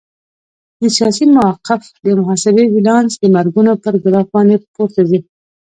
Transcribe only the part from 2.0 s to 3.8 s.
د محاسبې بیلانس د مرګونو